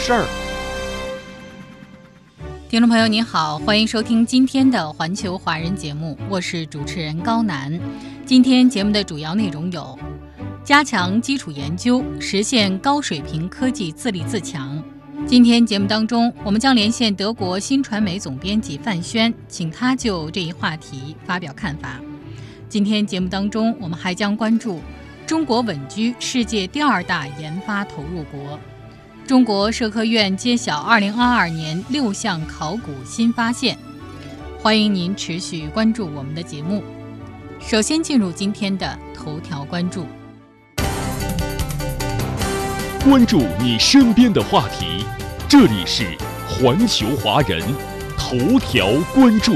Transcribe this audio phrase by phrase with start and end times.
[0.00, 0.26] 事儿。
[2.70, 7.78] 听众朋友您好，欢迎收听今天的环球华人节目，我是主持人高楠。
[8.24, 9.98] 今天节目的主要内容有：
[10.64, 14.82] 加强基础研究，实现高水平科技自立自强。
[15.26, 22.00] 今天节目当中，我们将连线德国新传媒总编辑范轩，请他就这一话题发表看法。
[22.70, 24.80] 今天节目当中，我们还将关注
[25.26, 28.58] 中国稳居世界第二大研发投入国。
[29.30, 33.78] 中国社科院揭晓2022年六项考古新发现。
[34.58, 36.82] 欢迎您持续关注我们的节目。
[37.60, 40.04] 首先进入今天的头条关注。
[43.04, 45.04] 关注你身边的话题，
[45.48, 47.62] 这里是环球华人
[48.18, 49.54] 头条关注。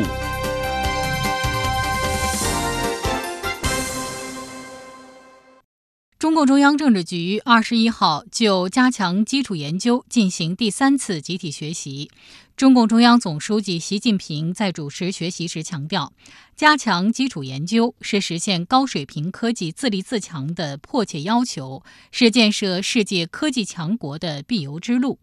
[6.25, 12.11] 中共中央政治局二十一号就加强基础研究进行第三次集体学习。
[12.57, 16.15] 中共中央总书记习近平在主持学习时强调，
[16.57, 25.19] 加强基础研究是实现高水平科技自立自强的迫切要求，是建设世界科技强国的必由之路。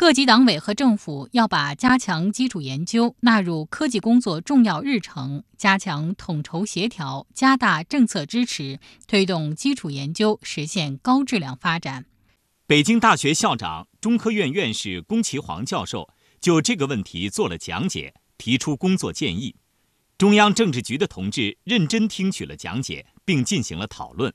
[0.00, 12.06] 各级党委和政府要把加强基础研究纳入科技工作重要日程，加强统筹协调，加大政策支持，推动基础研究实现高质量发展。
[12.66, 16.08] 北京大学校长、中科院院士龚其煌教授
[16.40, 19.54] 就这个问题做了讲解，提出工作建议。
[20.16, 24.32] 中央政治局的同志认真听取了讲解，并进行了讨论。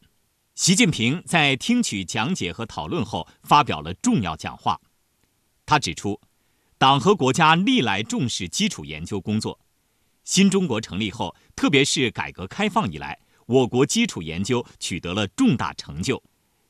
[0.53, 4.79] 习近平在听取讲解和讨论后，发表了重要讲话。
[5.65, 6.19] 他指出，
[6.77, 9.59] 党和国家历来重视基础研究工作。
[10.23, 16.21] 新中国成立后，特别是改革开放以来，我国基础研究取得了重大成就。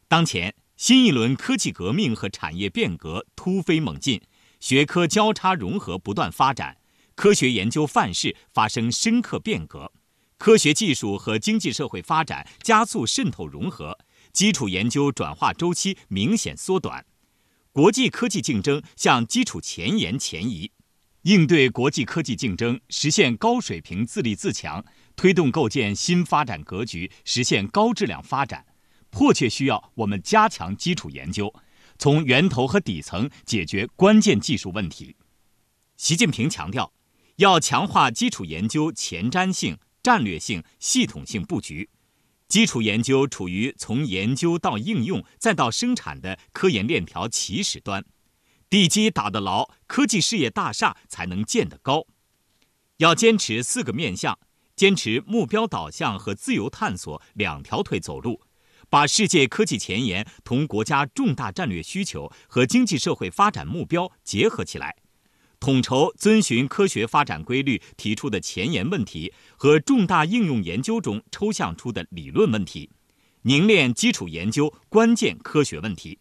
[0.07, 4.21] 当前，新一轮科技革命和产业变革突飞猛进，
[4.59, 6.77] 学科交叉融合不断发展，
[7.15, 9.91] 科学研究范式发生深刻变革，
[10.37, 13.97] 科学技术和经济社会发展加速渗透融合，
[14.33, 17.05] 基础研究转化周期明显缩短。
[17.75, 20.71] 国际科技竞争向基础前沿前移，
[21.23, 24.85] 应对国际科技竞争，实现高水平自立自强，
[25.17, 28.65] 推动构建新发展格局，实现高质量发展，
[29.09, 31.53] 迫切需要我们加强基础研究，
[31.97, 35.17] 从源头和底层解决关键技术问题。
[35.97, 36.93] 习近平强调，
[37.35, 41.89] 要强化基础研究前瞻性、战略性、系统性布局。
[42.47, 48.05] 基础研究处于从研究到应用再到生产的科研链条起始端，
[48.69, 52.05] 地基打得牢，科技事业大厦才能建得高。
[52.97, 54.37] 要坚持四个面向，
[54.75, 58.41] 坚持目标导向和自由探索两条腿走路，
[58.89, 64.95] 把世界科技前沿同国家重大战略需求和经济社会发展目标结合起来。
[65.59, 72.89] 统筹遵循科学发展规律提出的前沿问题和重大应用研究中抽象出的理论问题，
[73.43, 76.19] 凝练基础研究关键科学问题，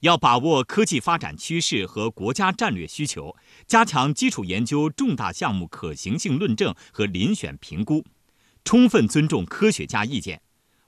[0.00, 8.04] 要把握科技发展趋势和国家战略需求，加强基础研究重大项目可行性论证和遴选评估，
[8.64, 10.42] 充分尊重科学家意见，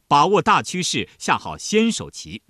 [0.08, 2.42] 把握大趋势，下好先手棋。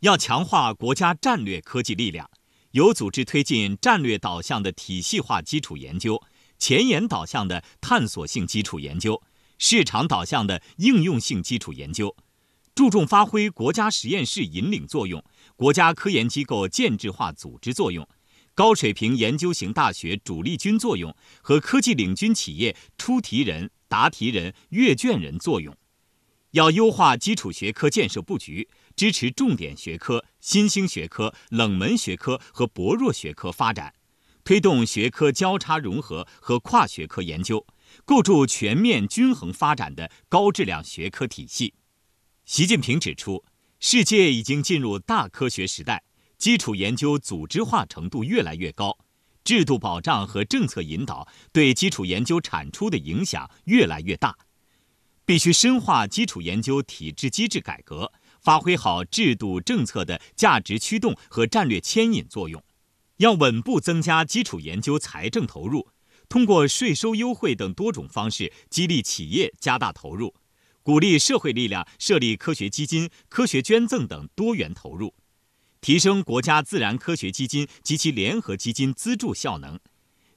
[0.00, 2.30] 要强化国家战略科技力量。
[2.74, 6.20] 有组织推进战略导向的体系化基础研究、
[6.58, 9.22] 前沿导向的探索性基础研究、
[9.58, 12.16] 市场导向的应用性基础研究，
[12.74, 15.24] 注重发挥国家实验室引领作用、
[15.54, 18.08] 国家科研机构建制化组织作用、
[18.56, 25.72] 高水平研究型大学主力军作用和科技领军企业出题人、答题人、阅卷人作用。
[26.50, 28.68] 要优化基础学科建设布局。
[28.96, 33.94] 支持重点学科、新兴学科、冷门学科和薄弱学科发展，
[34.44, 37.66] 推动学科交叉融合和跨学科研究，
[38.04, 41.74] 构筑全面均衡发展的高质量学科体系。
[42.44, 43.44] 习近平指出，
[43.80, 46.04] 世界已经进入大科学时代，
[46.38, 48.98] 基础研究组织化程度越来越高，
[49.42, 54.36] 制度保障和政策引导对基础研究产出的影响越来越大，
[55.24, 58.12] 必须深化基础研究体制机制改革。
[58.44, 62.62] 发挥好制度政策的价值驱动和战略牵引作用。
[63.16, 65.88] 要稳步增加基础研究财政投入，
[66.28, 70.34] 通过税收优惠等多种方式激励企业加大投入，
[70.82, 75.14] 鼓励社会力量设立科学基金、科学捐赠等多元投入，
[75.80, 79.80] 提升国家自然科学基金及其联合基金资助效能。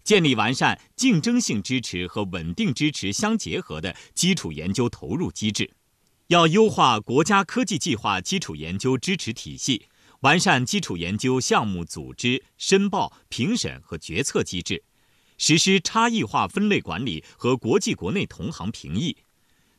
[0.03, 5.69] 建立完善竞争性支持和稳定支持相结合的基础研究投入机制，
[6.27, 9.87] 要优化国家科技计划基础研究支持体系，
[10.21, 14.83] 完善基础研究项目组织、申报、评审和决策机制，
[15.37, 19.15] 实施差异化分类管理和国际国内同行评议，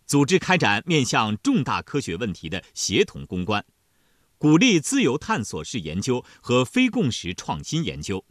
[0.07, 3.67] 组织开展面向重大科学问题的协同攻关，
[4.39, 8.25] 鼓励自由探索式研究和非共识创新研究。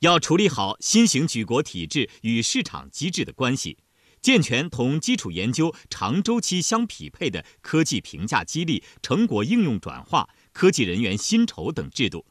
[0.00, 3.78] 要处理好新型举国体制与市场机制的关系，
[4.22, 12.24] 健全同基础研究长周期相匹配的科技评价激励、成果应用转化、科技人员薪酬等制度，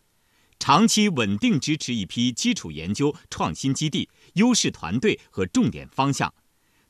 [0.57, 6.33] 长期稳定支持一批基础研究创新基地、优势团队和重点方向，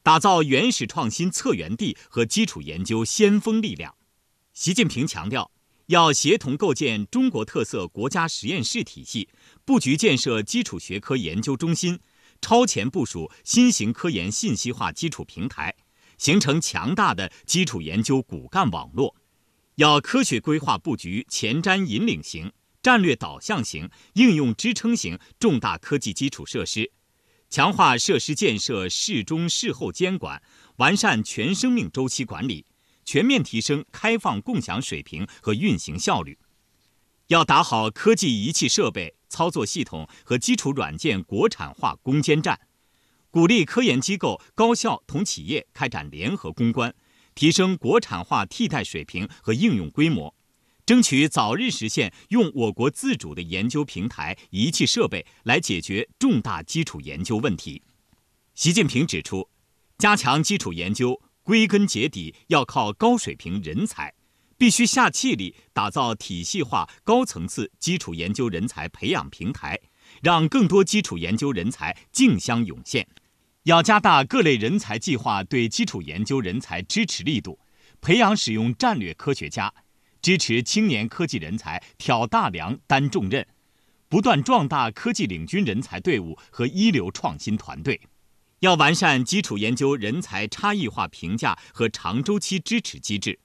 [0.04, 3.96] 打造原始创新策源地和基础研究先锋力量。
[4.54, 5.52] 习近平强调。
[5.88, 9.28] 要协同构建中国特色国家实验室体系，
[9.66, 12.00] 布局建设基础学科研究中心，
[12.42, 15.74] 超前部署新型科研信息化基础平台，
[16.18, 19.16] 形成强大的基础研究骨干网络。
[19.76, 22.52] 要科学规划布局前瞻引领型、
[22.84, 26.92] 战略导向型、应用支撑型重大科技基础设施，
[27.50, 30.44] 强化设施建设事中事后监管，
[30.76, 32.66] 完善全生命周期管理。
[33.06, 36.38] 全面提升开放共享水平和运行效率，
[37.32, 42.60] 要打好科技仪器设备、操作系统和基础软件国产化攻坚战，
[43.30, 46.94] 鼓励科研机构、高校同企业开展联合攻关，
[47.34, 50.36] 提升国产化替代水平和应用规模，
[50.86, 57.82] 争取早日实现用我国自主的研究平台、仪器设备来解决重大基础研究问题。
[58.56, 59.50] 习近平指出，
[59.98, 61.22] 加强基础研究。
[61.44, 64.14] 归根结底要靠高水平人才，
[64.62, 69.80] 必须下气力打造体系化、高层次基础研究人才培养平台，
[70.22, 73.08] 让更多基础研究人才竞相涌现。
[73.64, 77.58] 要加大各类人才计划对基础研究人才支持力度，
[78.02, 79.74] 培养使用战略科学家，
[80.22, 83.48] 支持青年科技人才挑大梁担重任，
[84.08, 88.00] 不断壮大科技领军人才队伍和一流创新团队。
[88.60, 93.40] 要完善基础研究人才差异化评价和长周期支持机制，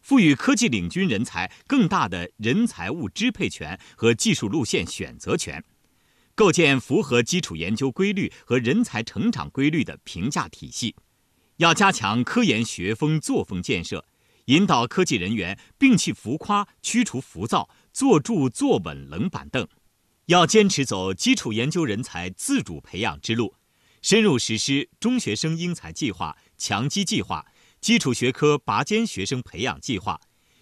[0.00, 5.62] 赋予科技领军人才更大的人才物支配权和技术路线选择权，
[6.34, 10.96] 构建符合基础研究规律和人才成长规律的评价体系。
[11.58, 14.06] 要加强科研学风作风建设，
[14.46, 19.68] 引导科技人员摒弃浮夸，驱除浮躁，坐住坐稳冷板凳。
[20.26, 23.54] 要坚持走基础研究人才自主培养之路。
[24.00, 27.44] 深入实施中学生英才计划、强基计划、
[27.80, 30.20] 基础学科拔尖学生培养计划，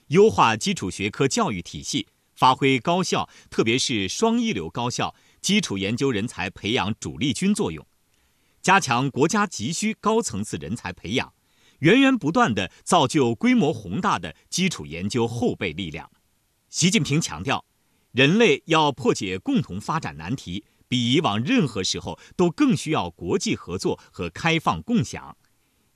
[0.08, 2.06] 优化基础学科教育体系，
[2.36, 7.84] 发挥高校特别是双一流高校基础研究人才培养主力军作用，
[8.62, 11.34] 加强国家急需高层次人才培养，
[11.80, 16.08] 源源不断地造就规模宏大的基础研究后备力量。
[16.68, 17.64] 习近平强调，
[18.12, 20.64] 人类要破解共同发展难题。
[20.90, 25.37] 比以往任何时候都更需要国际合作和开放共享，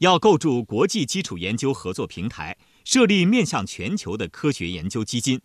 [0.02, 5.40] 要构筑国际基础研究合作平台，设立面向全球的科学研究基金，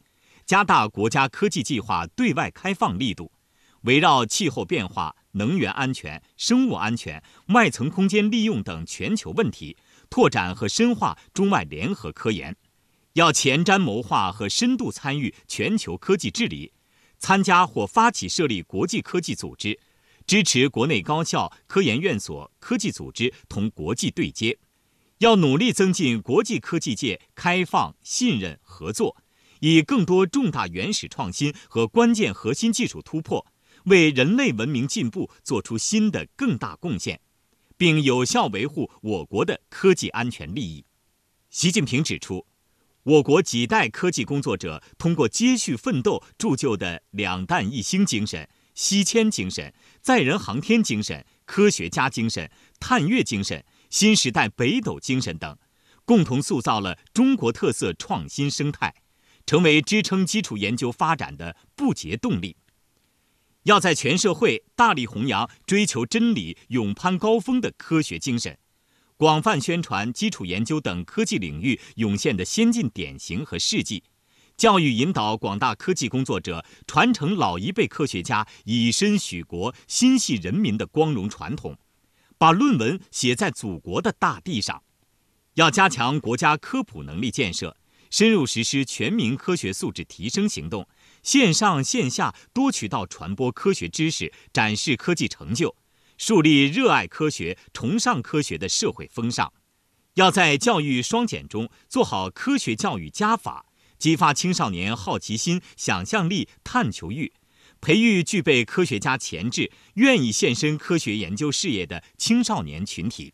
[0.47, 3.31] 加大国家科技计划对外开放力度，
[3.81, 9.77] 围绕气候变化、能源安全、生物安全、外层空间利用等全球问题，
[10.09, 12.57] 拓展和深化中外联合科研，
[13.13, 16.73] 要前瞻谋划和深度参与全球科技治理。
[17.19, 19.79] 参加或发起设立国际科技组织，
[20.27, 24.59] 支持国内高校、科研院所、科技组织同国际对接，
[25.19, 29.15] 要努力增进国际科技界开放、信任、合作，
[29.61, 33.47] 以更多重大原始创新和关键核心技术突破，
[33.85, 37.21] 为人类文明进步做出新的更大贡献，
[37.77, 40.83] 并有效维护我国的科技安全利益。
[41.49, 42.45] 习近平指出。
[43.03, 55.57] 我国几代科技工作者通过接续奋斗铸就的两弹一星精神、西迁精神、载人航天精神、科学家精神、探月精神、新时代北斗精神等，
[56.05, 58.93] 共同塑造了中国特色创新生态，
[59.47, 62.55] 成为支撑基础研究发展的不竭动力。
[63.63, 68.59] 要在全社会大力弘扬追求真理、勇攀高峰的科学精神。
[69.17, 74.03] 广泛宣传基础研究等科技领域涌现的先进典型和事迹，
[74.57, 81.77] 教育引导广大科技工作者传承老一辈科学家以身许国、心系人民的光荣传统，
[82.39, 84.81] 把论文写在祖国的大地上。
[85.53, 87.77] 要加强国家科普能力建设，
[88.09, 90.87] 深入实施全民科学素质提升行动，
[91.21, 95.75] 线上线下多渠道传播科学知识，展示科技成就，
[96.17, 99.53] 树立热爱科学、崇尚科学的社会风尚。
[100.15, 103.66] 要在教育双减中做好科学教育加法，
[103.97, 107.33] 激发青少年好奇心、想象力、探求欲，
[107.81, 113.33] 培育具备科学家潜质、愿意献身科学研究事业的青少年群体。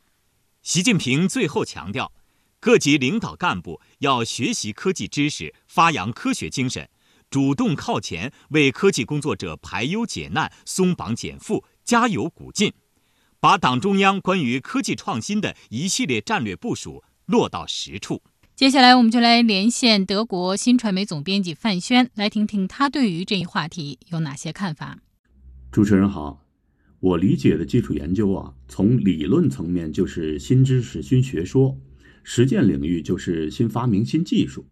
[0.62, 2.13] 习近平最后强调，
[2.60, 6.89] 各级领导干部要学习科技知识，发扬科学精神，
[7.29, 12.72] 主动靠前，为科技工作者排忧解难、松绑减负加油鼓劲，
[13.41, 18.24] 把党中央关于科技创新的一系列战略部署落到实处。
[18.55, 25.00] 接下来，我们就来连线德国新传媒总编辑范轩，来听听他对于这一话题有哪些看法。
[25.72, 26.45] 主持人好。
[27.00, 31.79] 我理解的基础研究啊，从理论层面就是新知识、新学说；
[32.24, 34.67] 实践领域就是新发明、新技术。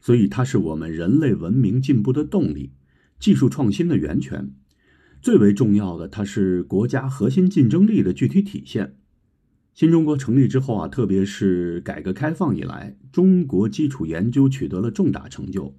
[0.00, 2.72] 所以它是我们人类文明进步的动力，
[3.20, 4.52] 技术创新的源泉。
[5.22, 8.96] 最为重要的，它是国家核心竞争力的具体体现。
[9.74, 15.74] 新中国成立之后啊，特别是改革开放以来，中国基础研究取得了重大成就。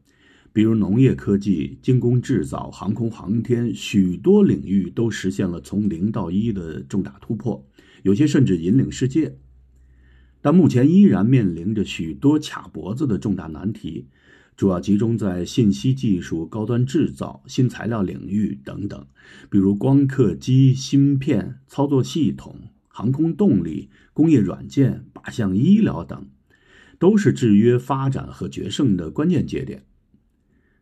[0.51, 7.67] 比如农业科技、精工制造、航空航天，许多领域都实现了从零到一的重大突破，
[8.01, 9.37] 有些甚至引领世界。
[10.41, 14.07] 但目前依然面临着许多卡脖子的重大难题，
[14.57, 19.05] 主要集中在信息技术、高端制造、新材料领域等等，
[19.49, 22.55] 比如光刻机、芯片、操作系统、
[22.95, 26.27] 航空动力、工业软件、靶向医疗等，
[26.99, 29.83] 都是制约发展和决胜的关键节点。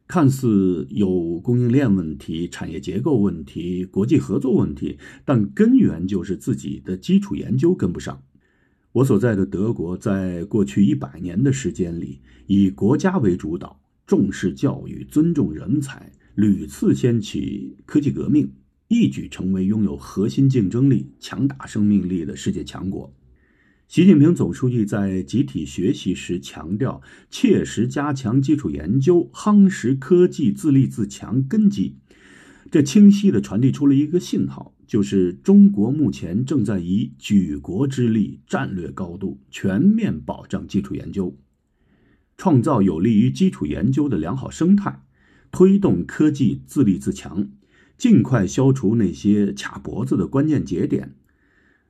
[0.08, 8.22] 看似有供应链问题、产业结构问题、国际合作问题，但根源就是自己的基础研究跟不上。
[8.92, 18.52] 我所在的德国，在过去一百年的时间里，以国家为主导，重视教育、尊重人才，屡次掀起科技革命，
[18.92, 23.16] 一举成为拥有核心竞争力、强大生命力的世界强国。
[23.88, 31.96] 习近平总书记在集体学习时强调，切实加强基础研究，夯实科技自立自强根基。
[32.70, 41.38] 这清晰地传递出了一个信号，就是中国目前正在以举国之力、战略高度全面保障基础研究，
[42.36, 45.02] 创造有利于基础研究的良好生态，
[45.50, 47.50] 推动科技自立自强，
[48.02, 51.14] 尽快消除那些卡脖子的关键节点。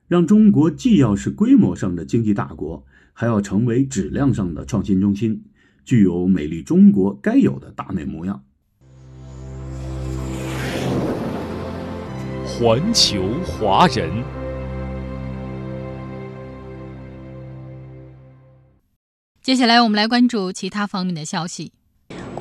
[0.08, 5.42] 让中国既要是规模上的经济大国，还要成为质量上的创新中心，
[5.86, 8.44] 具有美丽中国该有的大美模样。
[12.44, 14.22] 环球华人，
[19.40, 21.72] 接下来我们来关注其他方面的消息。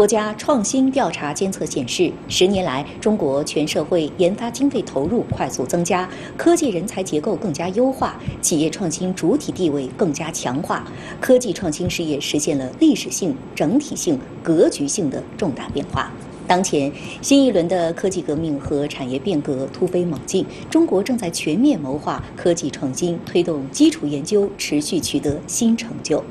[0.01, 10.83] 国家创新调查监测显示，十年来，中国全社会研发经费投入快速增加，科技人才结构更加优化，企业创新主体地位更加强化，
[11.19, 16.11] 科技创新事业实现了历史性、整体性、格局性的重大变化。
[16.47, 16.91] 当前，
[17.21, 26.23] 新一轮的科技革命和产业变革突飞猛进，中国正在全面谋划科技创新，推动基础研究持续取得新成就。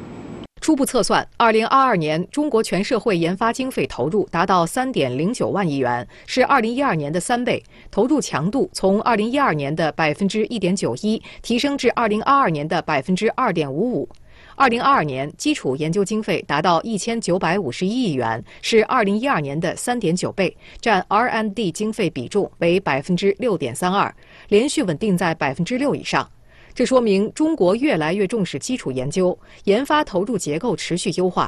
[0.60, 7.62] 初步测算，二零二二年中国全社会研发经费投入达到三点零九万亿元，是二零一二年的三倍。
[7.90, 14.06] 投入强度从二零一二年的百分之一点九一提升至二零二二年的百分之二点五五。
[14.54, 24.14] 二零二二年基础研究经费达到一千九百五十一亿元，是二零一二年的三点九倍，占 R&D 经费比重为百分之六点三二，
[24.48, 26.30] 连续稳定在百分之六以上。
[26.80, 31.46] 这说明中国越来越重视基础研究，研发投入结构持续优化。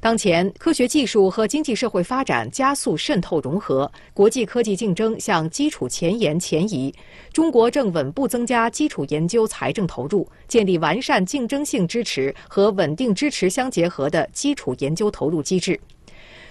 [0.00, 6.94] 当前，科学技术和经济社会发展加速渗透融合，国际科技竞争向基础前沿前移。
[7.32, 15.80] 中国正稳步增加基础研究财政投入，建立完善竞争性支持和稳定支持相结合的基础研究投入机制。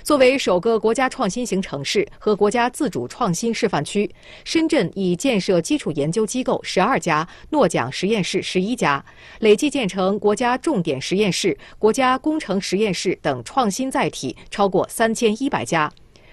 [0.05, 4.07] 作为首个国家创新型城市和国家自主创新示范区，
[4.43, 9.03] 深圳已建设基础研究机构十二家，诺奖实验室十一家，
[9.39, 15.91] 累计建成国家重点实验室、国家工程实验室等创新载体超过三千一百家。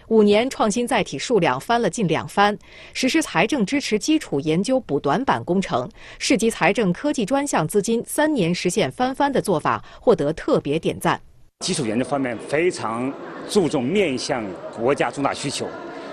[0.08, 2.58] 五年创新载体数量翻了近两番，
[2.92, 5.88] 实施财政支持基础研究补短板工程，
[6.18, 11.18] 市级财政科技专项资金三年实现翻番的做法获得特别点赞。
[11.62, 13.10] 基础研究方面非常
[13.48, 14.44] 注重面向
[14.76, 15.64] 国家重大需求、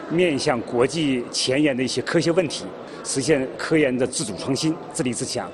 [0.08, 2.66] 面向国际前沿的一些科学问题，
[3.04, 5.52] 实现科研的自主创新、自立自强。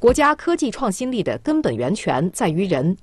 [0.00, 2.96] 国家科技创新力的根本源泉在于人。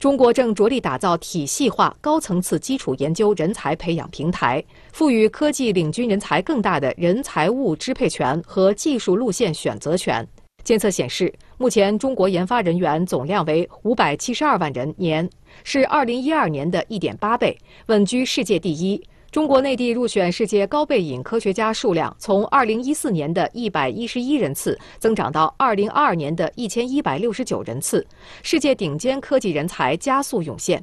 [0.00, 10.26] 中国正着力打造体系化、高层次基础研究人才培养平台，赋予科技领军人才更大的人财物支配权和技术路线选择权。
[10.64, 15.28] 监测显示，目前中国研发人员总量为五百七十二万人年，
[15.62, 17.56] 是二零一二年的一点八倍，
[17.86, 19.00] 稳居世界第一。
[19.30, 28.06] 中国内地入选世界高背影科学家数量从二零一四年的一百一十一人次增长到二零二二年的一千一百六十九人次，
[28.44, 30.80] 世界顶尖科技人才加速涌现。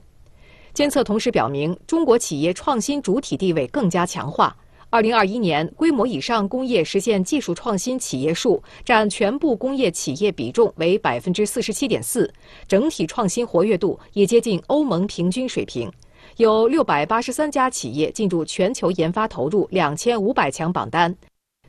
[0.73, 4.55] 监测同时表明，中国企业创新主体地位更加强化。
[4.93, 12.29] 二零二一年，规模以上工业实现技术创新企业数占全部工业企业比重为百分之四十七点四，
[12.67, 15.89] 整体创新活跃度也接近欧盟平均水平。
[16.35, 21.15] 有六百八十三家企业进入全球研发投入两千五百强榜单。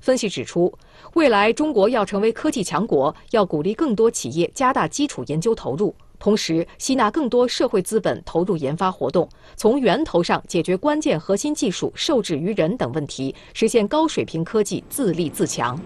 [0.00, 0.76] 分析指出，
[1.14, 15.76] 未来中国要成为科技强国，要鼓励更多企业加大基础研究投入，同时吸纳更多社会资本投入研发活动，从源头上解决关键核心技术受制于人等问题，实现高水平科技自立自强。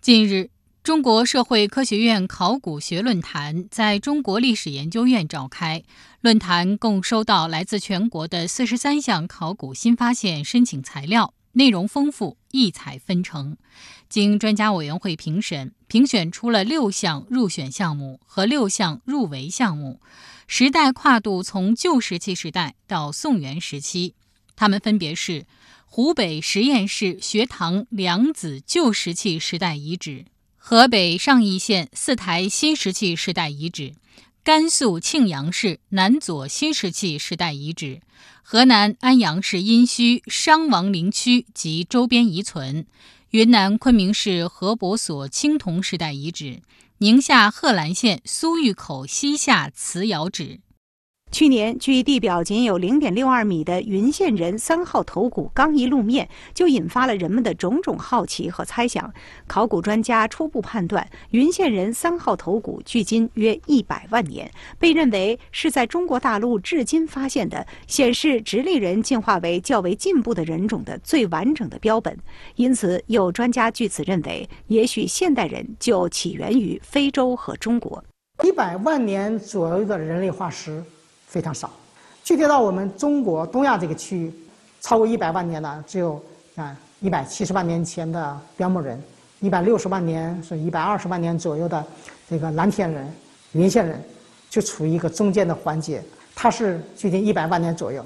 [0.00, 0.48] 近日。
[0.82, 5.84] 中国社会科学院考古学论坛在中国历史研究院召开。
[6.22, 13.56] 论坛共收到来自全国的四十三项考古新发现申请材料，内容丰富，异彩纷呈。
[14.08, 20.00] 经专家委员会评审，评选出了六项入选项目和六项入围项目，
[20.46, 24.14] 时代跨度从旧石器时代到宋元时期。
[24.56, 25.44] 它们分别是：
[25.84, 30.24] 湖北十堰市学堂梁子旧石器时代遗址。
[30.56, 33.92] 河北上邑县四台新石器时代遗址，
[34.42, 38.00] 甘肃庆阳市南左新石器时代遗址，
[38.42, 42.86] 河南安阳市殷墟商王陵区及周边遗存，
[43.32, 46.60] 云南昆明市河伯所青铜时代遗址，
[46.98, 50.60] 宁夏贺兰县苏峪口西夏瓷窑址。
[51.32, 59.10] 去年，距地表仅有零点六二米的云县人三号头骨刚一露面，就引发了人们的种种好奇和猜想。
[59.46, 72.14] 考古专家初步判断，云县人三号头骨距今约一百万年，被认为是在中国大陆至今发现的显示直立人进化为较为进步的人种的最完整的标本。
[72.56, 78.04] 因此，有专家据此认为，也许现代人就起源于非洲和中国。
[78.44, 80.84] 一百万年左右的人类化石。
[81.32, 81.70] 非常少，
[82.22, 84.30] 具体到我们中国东亚这个区域，
[84.82, 86.22] 超过一百万年呢只有
[86.56, 89.02] 啊一百七十万年前的边牧人，
[89.40, 91.82] 一百六十万年是一百二十万年左右的
[92.28, 93.10] 这个蓝田人、
[93.52, 93.98] 云县人，
[94.50, 96.02] 就处于一个中间的环节，
[96.34, 98.04] 它是距今一百万年左右。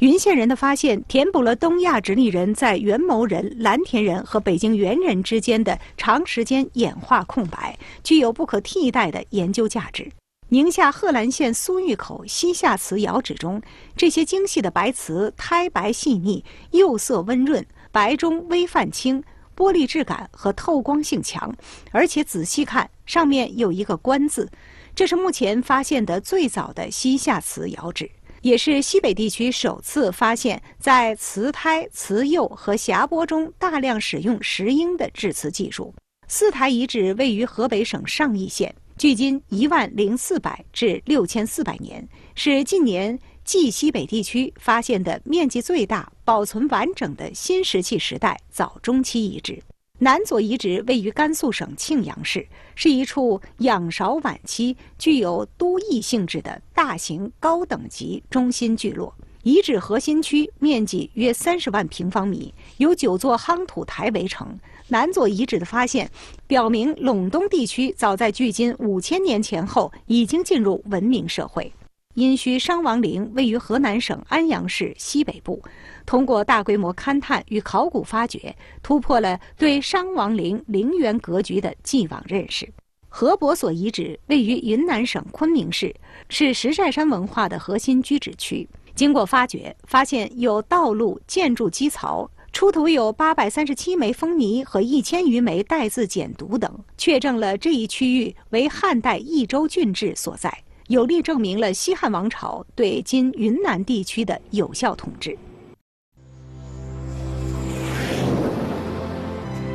[0.00, 10.12] 云县人的发现填补了东亚直立人在元谋人、蓝田人和北京猿人之间的长时间演化空白，具有不可替代的研究价值。
[10.50, 13.60] 宁夏贺兰县苏峪口西夏瓷窑址中，
[13.96, 19.24] 这些精细的白瓷胎白细腻，釉色温润，白中微泛青，
[19.56, 21.52] 玻璃质感和透光性强。
[21.90, 24.48] 而且仔细看，上面有一个“官”字，
[24.94, 28.08] 这是目前发现的最早的西夏瓷窑址，
[28.42, 35.92] 也是西北地区首次发现，在瓷胎、瓷釉和匣钵中大量使用石英的制瓷技术。
[36.28, 38.72] 四台遗址位于河北省上邑县。
[38.98, 49.62] 距今一万零四百至六千四百年，是近年冀西北地区发现的面积最大、保存完整的新石器时代早中期遗址。
[49.98, 59.14] 南左遗址位于甘肃省庆阳市，是一处仰韶晚期具有都邑性质的大型高等级中心聚落。
[59.42, 64.58] 遗址核心区面积约三十万平方米，由九座夯土台围成。
[64.88, 66.08] 南左遗址的发现，
[66.46, 71.72] 表明陇东地区早在距今五千年前后已经进入文明社会。
[72.14, 75.62] 殷墟商王陵位于河南省安阳市西北部，
[76.06, 82.66] 通过大规模勘探与考古发掘，突破了对商王陵陵园格局的既往认识。
[83.08, 85.94] 河伯所遗址位于云南省昆明市，
[86.28, 88.66] 是石寨山文化的核心居址区。
[88.94, 92.30] 经过发掘，发现有道路、建筑基槽。
[92.56, 105.36] 出土有八百三十七枚封泥和一千余枚带字简牍等，确证了这一区域为汉代益州郡治所在，有力证明了西汉王朝对今云南地区的有效统治。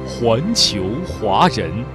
[0.08, 1.86] 环球华人。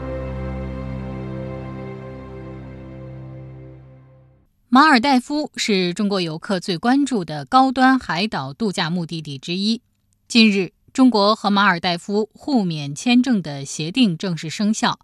[4.68, 9.82] 马尔代夫是中国游客最关注的高端海岛度假目的地之一。
[10.28, 14.98] 近日，中国和马尔代夫互免签证的协定正式生效，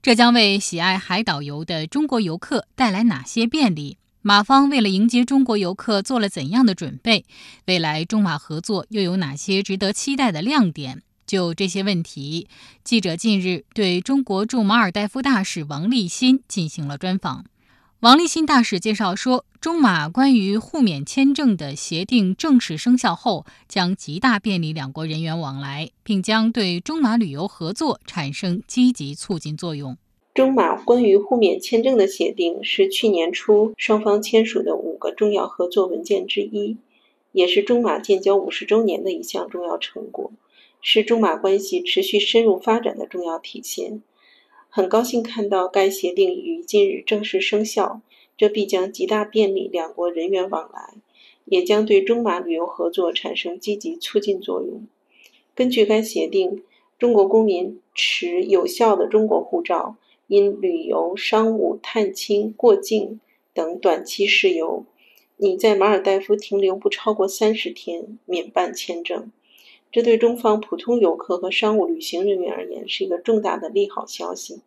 [0.00, 3.98] 这将为喜爱海岛游的中国游客带来哪些便利？
[4.22, 7.26] 马方为了迎接中国游客做了怎样的准备？
[7.66, 11.02] 未来中马合作又有哪些值得期待的亮点？
[11.26, 12.48] 就这些问题，
[12.82, 17.44] 记者近日对中国驻马尔代夫大使王立新进行了专访。
[18.04, 29.96] 王立新大使介绍说，中马关于互免签证的协定正式生效后，将极大便利两国人员往来，并将对中马旅游合作产生积极促进作用。
[30.34, 36.76] 中马关于互免签证的协定是去年初双方签署的五个重要合作文件之一，
[37.32, 40.30] 也是中马建交五十周年的一项重要成果，
[40.82, 44.02] 是中马关系持续深入发展的重要体现。
[44.76, 48.00] 很高兴看到该协定于近日正式生效，
[48.36, 50.94] 这必将极大便利两国人员往来，
[51.44, 54.84] 也将对中马旅游合作产生积极促进作用。
[55.54, 56.64] 根据该协定，
[56.98, 59.94] 中国公民持有效的中国护照，
[60.26, 63.20] 因旅游、商务、探亲、过境
[63.52, 64.84] 等短期事由，
[65.36, 69.30] 你在马尔代夫停留不超过三十天，免办签证。
[69.94, 74.60] 这对中方普通游客和商务旅行人员而言是一个重大的利好消息，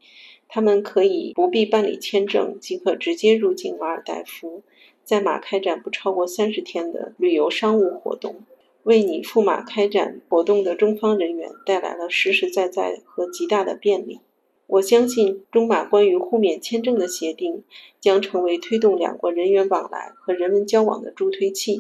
[0.48, 4.64] 他们可以不必办理签证即可直接入境马尔代夫，
[5.04, 8.38] 在马开展不超过三十天的旅游商务活动，
[8.84, 14.22] 为你赴马开展活动的中方人员带来了实实在在和极大的便利。
[14.68, 17.64] 我相信，中马关于互免签证的协定
[18.00, 21.80] 将成为推动两国人员往来和人文交往的助推器。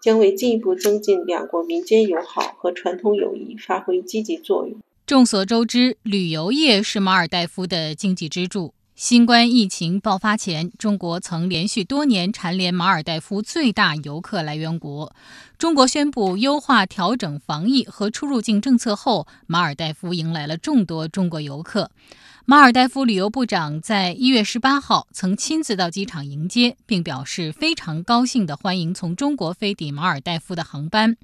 [0.00, 4.78] 将为进一步增进两国民间友好和传统友谊发挥积极作用。
[5.06, 8.74] 众所周知，旅游业是马尔代夫的经济支柱。
[8.98, 15.14] 新冠疫情爆发前，中国曾连续多年蝉联马尔代夫最大游客来源国。
[15.56, 21.92] 中国宣布优化调整防疫和出入境政策后，马尔代夫迎来了众多中国游客。
[22.44, 31.16] 马尔代夫旅游部长在一月十八号曾亲自到机场迎接，并表示非常高兴地欢迎从中国飞抵马尔代夫的航班。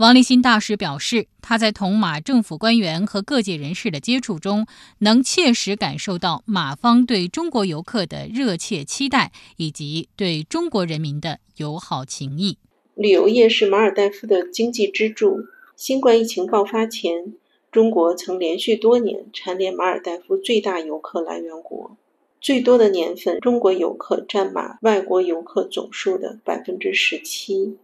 [0.00, 4.66] 王立新大使表示，他在同马政府官员和各界人士的接触中，
[5.00, 12.56] 能切实感受到马方对中国游客的热切期待以及对中国人民的友好情谊。
[12.94, 15.40] 旅游业是马尔代夫的经济支柱。
[15.76, 17.34] 新冠疫情爆发前。
[17.70, 21.94] 中国曾连续多年蝉联马尔代夫最大游客来源国，
[22.40, 27.76] 最多的年份，中国游客占马外国游客总数的百分之十七。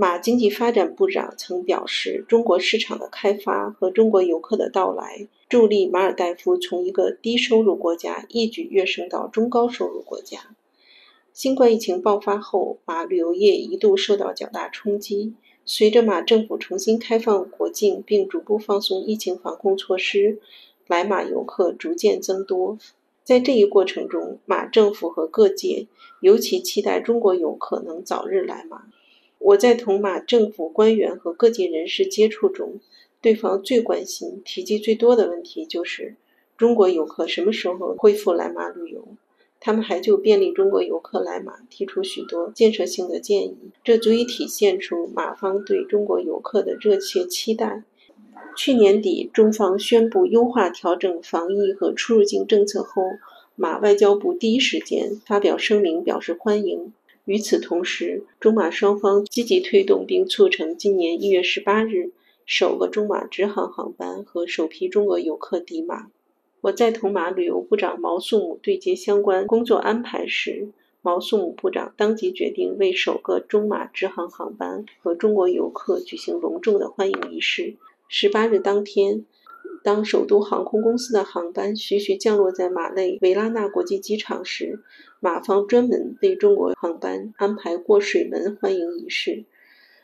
[0.00, 10.54] 马经济发展部长曾表示，中国市场的开发和中国游客的到来，助力马尔代夫从一个低收入国家一举跃升到中高收入国家。
[11.32, 15.34] 新冠疫情爆发后，马旅游业一度受到较大冲击。
[15.64, 20.38] 随着马政府重新开放国境，并逐步放松疫情防控措施，
[20.86, 22.78] 来马游客逐渐增多。
[23.24, 25.88] 在这一过程中，马政府和各界
[26.20, 28.84] 尤其期待中国游客能早日来马。
[29.38, 32.80] 我在同马政府官员和各界人士接触中，
[33.20, 36.16] 对方最关心、提及最多的问题就是
[36.56, 39.06] 中国游客什么时候恢复来马旅游。
[39.60, 47.82] 他们还就便利中国游客来马提出许多建设性的建议，这足以体现出马方对中国游客的热切期待。
[48.56, 53.02] 去年底，中方宣布优化调整防疫和出入境政策后，
[53.56, 56.92] 马外交部第一时间发表声明表示欢迎。
[57.28, 62.10] 与此同时，中马双方积极推动并促成今年一月十八日
[62.46, 66.06] 首个中马直航航班和首批中国游客抵马。
[66.62, 70.70] 我在同马旅游部长毛素姆对接相关工作安排时，
[71.02, 77.76] 毛素姆部长当即决定为首个中马直航航班和中国游客举行隆重的欢迎仪式。
[78.08, 79.26] 十八日当天，
[79.84, 84.80] 当首都航空公司的航班徐徐降落在马累维拉纳国际机场时，
[85.20, 89.44] 马方专门为中国航班安排过水门欢迎仪式，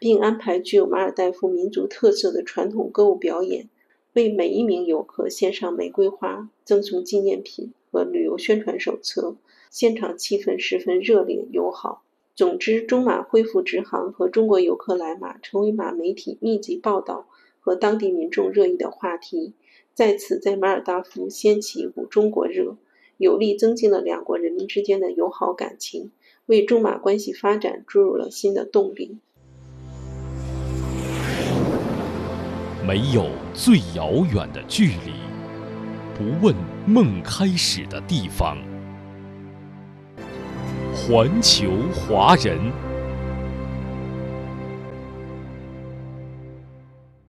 [0.01, 3.69] 并安排具有马尔代夫民族特色的传统歌舞表演。
[4.15, 9.37] 为每一名游客献上玫瑰花，赠送纪念品和旅游宣传手册，
[9.71, 12.03] 现场气氛十分热烈友好。
[12.35, 17.29] 总之，中马恢复直航和中国游客来马，成为马媒体密集报道
[17.61, 19.53] 和当地民众热议的话题，
[19.95, 22.77] 在此在马尔代夫掀起一股中国热，
[23.19, 26.11] 有力增进了两国人民之间的友好感情，
[26.47, 29.19] 为中马关系发展注入了新的动力。
[32.87, 35.13] 没有最遥远的距离，
[36.15, 36.55] 不问
[36.87, 38.59] 梦开始的地方。
[40.95, 42.84] 环球华人。